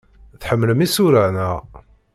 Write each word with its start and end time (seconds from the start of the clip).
Tḥemmlem 0.41 0.79
isura, 0.85 1.23
naɣ? 1.35 1.57